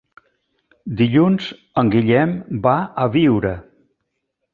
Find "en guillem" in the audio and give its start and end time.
1.81-2.33